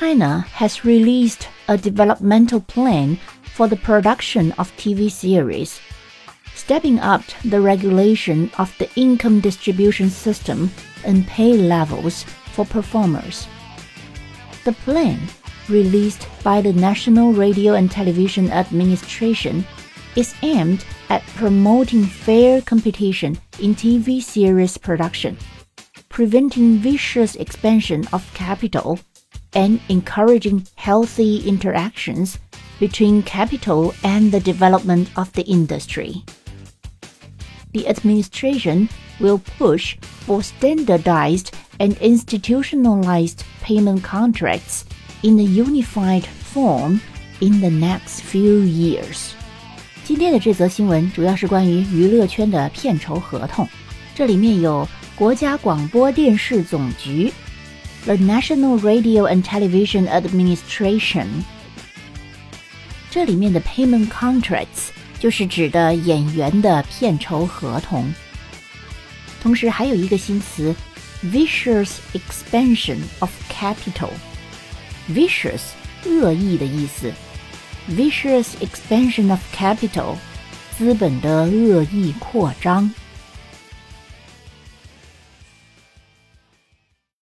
[0.00, 3.16] China has released a developmental plan
[3.54, 5.80] for the production of TV series,
[6.56, 10.68] stepping up the regulation of the income distribution system
[11.04, 13.46] and pay levels for performers.
[14.64, 15.20] The plan,
[15.68, 19.64] released by the National Radio and Television Administration,
[20.16, 25.38] is aimed at promoting fair competition in TV series production,
[26.08, 28.98] preventing vicious expansion of capital,
[29.53, 32.37] and encouraging healthy interactions
[32.79, 36.23] between capital and the development of the industry.
[37.73, 44.85] The administration will push for standardized and institutionalized payment contracts
[45.23, 47.01] in a unified form
[47.41, 49.33] in the next few years.
[50.05, 53.67] 今天的这则新闻主要是关于娱乐圈的片酬合同，
[54.15, 57.31] 这里面有国家广播电视总局
[58.05, 61.27] （The National Radio and Television Administration）。
[63.11, 68.11] 这里面的 payment contracts 就是指的演员的片酬合同。
[69.41, 70.75] 同时还有一个新词，
[71.25, 75.61] vicious expansion of capital。vicious
[76.05, 77.11] 恶意的意思，
[77.89, 80.15] vicious expansion of capital
[80.77, 82.89] 资本的恶意扩张。